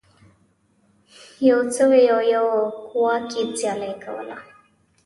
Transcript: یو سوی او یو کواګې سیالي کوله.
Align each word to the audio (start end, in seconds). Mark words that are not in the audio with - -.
یو 1.49 1.59
سوی 1.77 2.03
او 2.13 2.21
یو 2.33 2.47
کواګې 2.87 3.43
سیالي 3.59 3.93
کوله. 4.03 4.37